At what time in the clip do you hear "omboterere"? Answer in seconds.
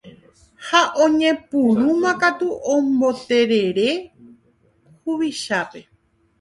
2.73-3.89